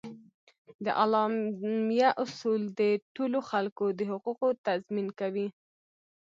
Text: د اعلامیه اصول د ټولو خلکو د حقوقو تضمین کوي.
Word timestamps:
د 0.85 0.87
اعلامیه 1.03 2.09
اصول 2.23 2.61
د 2.79 2.81
ټولو 3.15 3.39
خلکو 3.49 3.85
د 3.99 4.01
حقوقو 4.11 4.47
تضمین 4.67 5.07
کوي. 5.19 5.47